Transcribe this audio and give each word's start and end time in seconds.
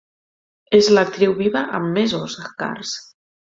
És 0.77 0.89
l'actriu 0.95 1.35
viva 1.43 1.63
amb 1.81 1.95
més 2.01 2.19
Oscars. 2.23 2.99